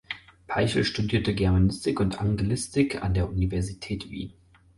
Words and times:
Peichl 0.47 0.83
studierte 0.83 1.35
Germanistik 1.35 1.99
und 1.99 2.19
Anglistik 2.19 3.03
an 3.03 3.13
der 3.13 3.29
Universität 3.29 4.09
Wien. 4.09 4.33